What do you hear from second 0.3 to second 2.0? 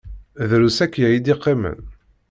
Drus akya i d-iqqimen.